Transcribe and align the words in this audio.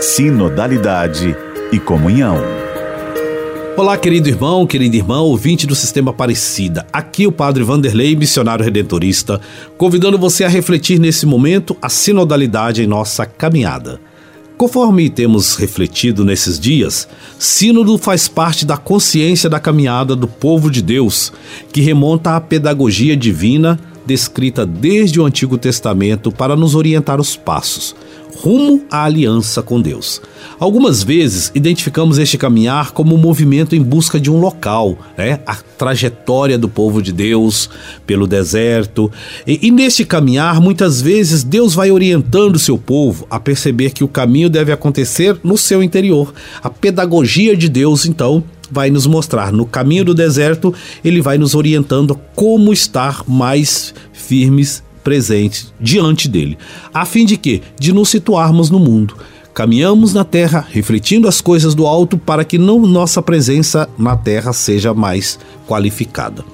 sinodalidade 0.00 1.36
e 1.70 1.78
comunhão. 1.78 2.38
Olá, 3.76 3.98
querido 3.98 4.30
irmão, 4.30 4.66
querida 4.66 4.96
irmã, 4.96 5.20
ouvinte 5.20 5.66
do 5.66 5.74
Sistema 5.74 6.10
Aparecida. 6.10 6.86
Aqui 6.90 7.26
o 7.26 7.32
Padre 7.32 7.62
Vanderlei, 7.62 8.16
missionário 8.16 8.64
redentorista, 8.64 9.42
convidando 9.76 10.16
você 10.16 10.42
a 10.42 10.48
refletir 10.48 10.98
nesse 10.98 11.26
momento 11.26 11.76
a 11.82 11.90
sinodalidade 11.90 12.82
em 12.82 12.86
nossa 12.86 13.26
caminhada. 13.26 14.00
Conforme 14.56 15.10
temos 15.10 15.56
refletido 15.56 16.24
nesses 16.24 16.58
dias, 16.58 17.06
Sínodo 17.38 17.98
faz 17.98 18.26
parte 18.26 18.64
da 18.64 18.78
consciência 18.78 19.50
da 19.50 19.60
caminhada 19.60 20.16
do 20.16 20.26
povo 20.26 20.70
de 20.70 20.80
Deus, 20.80 21.30
que 21.70 21.82
remonta 21.82 22.36
à 22.36 22.40
pedagogia 22.40 23.14
divina 23.14 23.78
descrita 24.06 24.64
desde 24.64 25.20
o 25.20 25.26
Antigo 25.26 25.58
Testamento 25.58 26.32
para 26.32 26.56
nos 26.56 26.74
orientar 26.74 27.20
os 27.20 27.36
passos 27.36 27.94
rumo 28.42 28.84
à 28.90 29.04
aliança 29.04 29.62
com 29.62 29.80
Deus. 29.80 30.20
Algumas 30.58 31.02
vezes 31.02 31.52
identificamos 31.54 32.18
este 32.18 32.38
caminhar 32.38 32.92
como 32.92 33.14
um 33.14 33.18
movimento 33.18 33.76
em 33.76 33.82
busca 33.82 34.18
de 34.18 34.30
um 34.30 34.40
local, 34.40 34.96
né? 35.16 35.40
a 35.46 35.56
trajetória 35.56 36.56
do 36.56 36.68
povo 36.68 37.02
de 37.02 37.12
Deus 37.12 37.68
pelo 38.06 38.26
deserto. 38.26 39.12
E, 39.46 39.66
e 39.66 39.70
neste 39.70 40.06
caminhar, 40.06 40.58
muitas 40.60 41.02
vezes, 41.02 41.44
Deus 41.44 41.74
vai 41.74 41.90
orientando 41.90 42.58
seu 42.58 42.78
povo 42.78 43.26
a 43.30 43.38
perceber 43.38 43.90
que 43.90 44.04
o 44.04 44.08
caminho 44.08 44.48
deve 44.48 44.72
acontecer 44.72 45.38
no 45.44 45.58
seu 45.58 45.82
interior. 45.82 46.32
A 46.62 46.70
pedagogia 46.70 47.54
de 47.54 47.68
Deus, 47.68 48.06
então, 48.06 48.42
vai 48.70 48.88
nos 48.88 49.06
mostrar 49.06 49.52
no 49.52 49.66
caminho 49.66 50.04
do 50.04 50.14
deserto, 50.14 50.72
ele 51.04 51.20
vai 51.20 51.36
nos 51.36 51.54
orientando 51.54 52.18
como 52.34 52.72
estar 52.72 53.24
mais 53.28 53.92
firmes, 54.12 54.82
presentes 55.02 55.72
diante 55.80 56.28
dele, 56.28 56.58
a 56.92 57.04
fim 57.04 57.24
de 57.24 57.36
que 57.36 57.62
de 57.78 57.92
nos 57.92 58.08
situarmos 58.08 58.70
no 58.70 58.78
mundo. 58.78 59.16
Caminhamos 59.52 60.14
na 60.14 60.24
terra, 60.24 60.66
refletindo 60.70 61.26
as 61.26 61.40
coisas 61.40 61.74
do 61.74 61.86
alto 61.86 62.16
para 62.16 62.44
que 62.44 62.56
não 62.56 62.78
nossa 62.80 63.20
presença 63.20 63.88
na 63.98 64.16
terra 64.16 64.52
seja 64.52 64.94
mais 64.94 65.38
qualificada. 65.66 66.44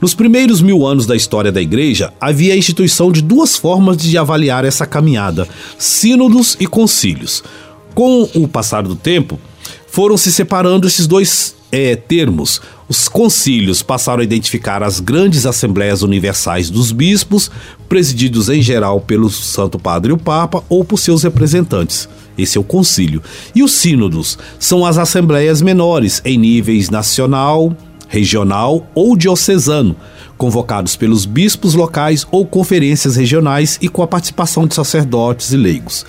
Nos 0.00 0.14
primeiros 0.14 0.60
mil 0.60 0.86
anos 0.86 1.06
da 1.06 1.16
história 1.16 1.50
da 1.50 1.62
igreja, 1.62 2.12
havia 2.20 2.54
a 2.54 2.56
instituição 2.56 3.10
de 3.10 3.22
duas 3.22 3.56
formas 3.56 3.96
de 3.96 4.16
avaliar 4.18 4.64
essa 4.64 4.86
caminhada: 4.86 5.48
sínodos 5.78 6.56
e 6.60 6.66
concílios. 6.66 7.42
Com 7.94 8.28
o 8.34 8.46
passar 8.46 8.82
do 8.82 8.96
tempo, 8.96 9.38
foram 9.94 10.16
se 10.16 10.32
separando 10.32 10.88
esses 10.88 11.06
dois 11.06 11.54
é, 11.70 11.94
termos. 11.94 12.60
Os 12.88 13.08
concílios 13.08 13.80
passaram 13.80 14.22
a 14.22 14.24
identificar 14.24 14.82
as 14.82 14.98
grandes 14.98 15.46
assembleias 15.46 16.02
universais 16.02 16.68
dos 16.68 16.90
bispos, 16.90 17.48
presididos 17.88 18.48
em 18.48 18.60
geral 18.60 19.00
pelo 19.00 19.30
Santo 19.30 19.78
Padre 19.78 20.10
e 20.10 20.12
o 20.12 20.18
Papa 20.18 20.64
ou 20.68 20.84
por 20.84 20.98
seus 20.98 21.22
representantes. 21.22 22.08
Esse 22.36 22.58
é 22.58 22.60
o 22.60 22.64
concílio. 22.64 23.22
E 23.54 23.62
os 23.62 23.70
sínodos 23.70 24.36
são 24.58 24.84
as 24.84 24.98
assembleias 24.98 25.62
menores 25.62 26.20
em 26.24 26.36
níveis 26.36 26.90
nacional, 26.90 27.72
regional 28.08 28.90
ou 28.96 29.16
diocesano, 29.16 29.94
convocados 30.36 30.96
pelos 30.96 31.24
bispos 31.24 31.74
locais 31.74 32.26
ou 32.32 32.44
conferências 32.44 33.14
regionais 33.14 33.78
e 33.80 33.88
com 33.88 34.02
a 34.02 34.08
participação 34.08 34.66
de 34.66 34.74
sacerdotes 34.74 35.52
e 35.52 35.56
leigos. 35.56 36.04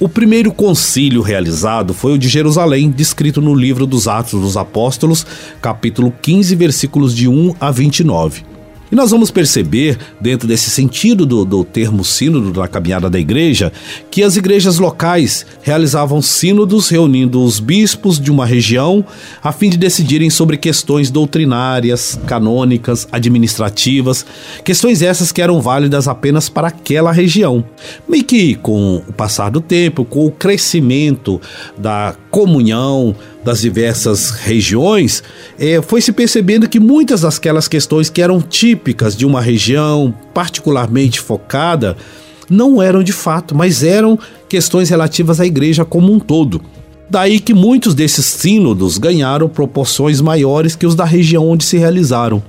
O 0.00 0.08
primeiro 0.08 0.50
concílio 0.50 1.20
realizado 1.20 1.92
foi 1.92 2.14
o 2.14 2.18
de 2.18 2.26
Jerusalém, 2.26 2.90
descrito 2.90 3.42
no 3.42 3.54
livro 3.54 3.86
dos 3.86 4.08
Atos 4.08 4.40
dos 4.40 4.56
Apóstolos, 4.56 5.26
capítulo 5.60 6.10
15, 6.22 6.56
versículos 6.56 7.14
de 7.14 7.28
1 7.28 7.56
a 7.60 7.70
29. 7.70 8.49
E 8.90 8.96
nós 8.96 9.12
vamos 9.12 9.30
perceber, 9.30 9.96
dentro 10.20 10.48
desse 10.48 10.68
sentido 10.68 11.24
do, 11.24 11.44
do 11.44 11.64
termo 11.64 12.04
sínodo 12.04 12.58
na 12.58 12.66
caminhada 12.66 13.08
da 13.08 13.20
igreja, 13.20 13.72
que 14.10 14.22
as 14.22 14.36
igrejas 14.36 14.78
locais 14.78 15.46
realizavam 15.62 16.20
sínodos 16.20 16.88
reunindo 16.88 17.42
os 17.42 17.60
bispos 17.60 18.18
de 18.18 18.32
uma 18.32 18.44
região 18.44 19.04
a 19.42 19.52
fim 19.52 19.70
de 19.70 19.76
decidirem 19.76 20.28
sobre 20.28 20.56
questões 20.56 21.10
doutrinárias, 21.10 22.18
canônicas, 22.26 23.06
administrativas, 23.12 24.26
questões 24.64 25.02
essas 25.02 25.30
que 25.30 25.40
eram 25.40 25.60
válidas 25.60 26.08
apenas 26.08 26.48
para 26.48 26.68
aquela 26.68 27.12
região. 27.12 27.64
Meio 28.08 28.24
que 28.24 28.56
com 28.56 29.02
o 29.06 29.12
passar 29.12 29.50
do 29.50 29.60
tempo, 29.60 30.04
com 30.04 30.26
o 30.26 30.32
crescimento 30.32 31.40
da 31.78 32.14
comunhão, 32.30 33.14
das 33.44 33.60
diversas 33.60 34.30
regiões, 34.30 35.22
é, 35.58 35.80
foi 35.82 36.00
se 36.00 36.12
percebendo 36.12 36.68
que 36.68 36.78
muitas 36.78 37.22
daquelas 37.22 37.66
questões 37.66 38.08
que 38.10 38.22
eram 38.22 38.40
típicas 38.40 39.16
de 39.16 39.26
uma 39.26 39.40
região 39.40 40.14
particularmente 40.32 41.20
focada 41.20 41.96
não 42.48 42.82
eram 42.82 43.02
de 43.02 43.12
fato, 43.12 43.54
mas 43.54 43.82
eram 43.82 44.18
questões 44.48 44.90
relativas 44.90 45.40
à 45.40 45.46
igreja 45.46 45.84
como 45.84 46.12
um 46.12 46.18
todo. 46.18 46.60
Daí 47.08 47.40
que 47.40 47.54
muitos 47.54 47.94
desses 47.94 48.26
sínodos 48.26 48.98
ganharam 48.98 49.48
proporções 49.48 50.20
maiores 50.20 50.76
que 50.76 50.86
os 50.86 50.94
da 50.94 51.04
região 51.04 51.48
onde 51.48 51.64
se 51.64 51.76
realizaram. 51.76 52.42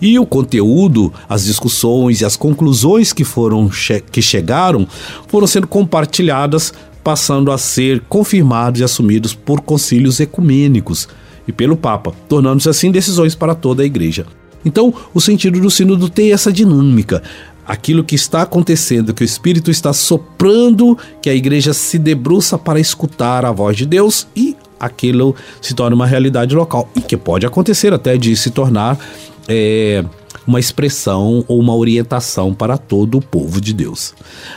E 0.00 0.18
o 0.18 0.26
conteúdo, 0.26 1.12
as 1.28 1.44
discussões 1.44 2.20
e 2.20 2.24
as 2.24 2.36
conclusões 2.36 3.12
que 3.12 3.24
foram 3.24 3.70
que 4.10 4.22
chegaram 4.22 4.86
foram 5.26 5.46
sendo 5.46 5.66
compartilhadas 5.66 6.72
passando 7.02 7.50
a 7.50 7.58
ser 7.58 8.02
confirmados 8.08 8.80
e 8.80 8.84
assumidos 8.84 9.34
por 9.34 9.60
concílios 9.60 10.20
ecumênicos 10.20 11.08
e 11.46 11.52
pelo 11.52 11.76
Papa, 11.76 12.12
tornando-se 12.28 12.68
assim 12.68 12.90
decisões 12.90 13.34
para 13.34 13.54
toda 13.54 13.82
a 13.82 13.86
Igreja. 13.86 14.26
Então, 14.64 14.92
o 15.14 15.20
sentido 15.20 15.60
do 15.60 15.70
sínodo 15.70 16.10
tem 16.10 16.32
essa 16.32 16.52
dinâmica. 16.52 17.22
Aquilo 17.66 18.02
que 18.02 18.14
está 18.14 18.42
acontecendo, 18.42 19.14
que 19.14 19.22
o 19.22 19.24
Espírito 19.24 19.70
está 19.70 19.92
soprando, 19.92 20.96
que 21.22 21.28
a 21.30 21.34
igreja 21.34 21.74
se 21.74 21.98
debruça 21.98 22.56
para 22.58 22.80
escutar 22.80 23.44
a 23.44 23.52
voz 23.52 23.76
de 23.76 23.84
Deus 23.84 24.26
e 24.34 24.56
aquilo 24.80 25.36
se 25.60 25.74
torna 25.74 25.94
uma 25.94 26.06
realidade 26.06 26.54
local. 26.54 26.88
E 26.96 27.00
que 27.00 27.16
pode 27.16 27.46
acontecer 27.46 27.92
até 27.92 28.16
de 28.16 28.34
se 28.36 28.50
tornar 28.50 28.98
é, 29.46 30.04
uma 30.48 30.58
expressão 30.58 31.44
ou 31.46 31.60
uma 31.60 31.76
orientação 31.76 32.54
para 32.54 32.78
todo 32.78 33.18
o 33.18 33.22
povo 33.22 33.60
de 33.60 33.74
Deus. 33.74 34.14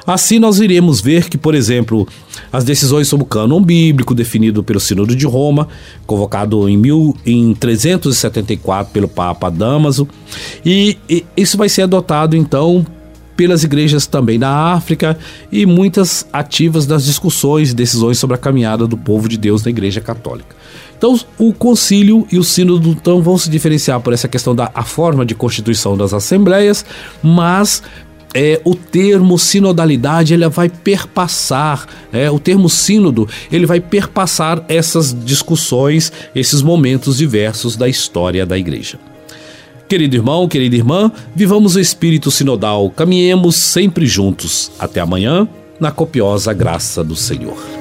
Assim, 0.08 0.40
nós 0.40 0.62
iremos 0.62 1.02
ver 1.02 1.30
que, 1.30 1.38
por 1.38 1.54
exemplo, 1.54 2.08
as 2.52 2.64
decisões 2.64 3.10
sobre 3.10 3.26
o 3.26 3.28
cânon 3.28 3.62
bíblico 3.62 4.16
definido 4.16 4.64
pelo 4.64 4.80
Sínodo 4.80 5.14
de 5.14 5.26
Roma, 5.26 5.68
convocado 6.08 6.70
em, 6.70 6.78
mil, 6.78 7.14
em 7.26 7.54
374 7.54 8.94
pelo 8.94 9.10
Papa 9.10 9.50
Damaso, 9.50 10.08
e, 10.66 10.98
e 11.10 11.26
isso 11.36 11.58
vai 11.58 11.68
ser 11.68 11.82
adotado 11.82 12.38
então 12.38 12.86
pelas 13.42 13.64
igrejas 13.64 14.06
também 14.06 14.38
da 14.38 14.72
África 14.72 15.18
e 15.52 15.66
muitas 15.66 16.28
ativas 16.32 16.86
das 16.86 17.04
discussões 17.04 17.72
e 17.72 17.74
decisões 17.74 18.20
sobre 18.20 18.36
a 18.36 18.38
caminhada 18.38 18.86
do 18.86 18.96
povo 18.96 19.28
de 19.28 19.36
Deus 19.36 19.64
na 19.64 19.72
Igreja 19.72 20.00
Católica. 20.00 20.56
Então, 20.96 21.20
o 21.40 21.52
concílio 21.52 22.28
e 22.32 22.38
o 22.38 22.44
sínodo 22.44 22.90
então, 22.90 23.20
vão 23.20 23.36
se 23.40 23.50
diferenciar 23.50 24.00
por 24.00 24.14
essa 24.14 24.28
questão 24.28 24.54
da 24.54 24.70
a 24.76 24.84
forma 24.84 25.26
de 25.26 25.34
constituição 25.34 25.98
das 25.98 26.14
assembleias, 26.14 26.86
mas 27.24 27.82
é, 28.32 28.62
o 28.64 28.76
termo 28.76 29.40
sinodalidade 29.40 30.36
ele 30.36 30.48
vai 30.48 30.70
perpassar, 30.70 31.88
é, 32.14 32.30
o 32.30 32.38
termo 32.38 32.70
sínodo 32.70 33.28
ele 33.52 33.66
vai 33.66 33.80
perpassar 33.80 34.64
essas 34.68 35.18
discussões, 35.26 36.14
esses 36.36 36.62
momentos 36.62 37.18
diversos 37.18 37.76
da 37.76 37.90
história 37.90 38.46
da 38.46 38.56
igreja. 38.56 39.00
Querido 39.92 40.16
irmão, 40.16 40.48
querida 40.48 40.74
irmã, 40.74 41.12
vivamos 41.36 41.76
o 41.76 41.80
espírito 41.82 42.32
sinodal, 42.32 42.90
caminhemos 42.90 43.58
sempre 43.58 44.06
juntos. 44.06 44.72
Até 44.80 45.02
amanhã, 45.02 45.46
na 45.82 45.92
copiosa 45.92 46.54
graça 46.54 47.04
do 47.04 47.14
Senhor. 47.14 47.81